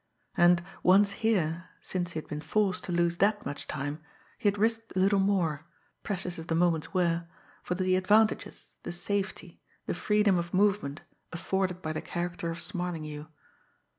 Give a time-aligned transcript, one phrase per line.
[0.35, 4.01] And, once here, since he had been forced to lose that much time,
[4.39, 5.67] he had risked a little more,
[6.01, 7.27] precious as the moments were,
[7.61, 11.01] for the advantages, the safety, the freedom of movement,
[11.31, 13.27] afforded by the character of Smarlinghue.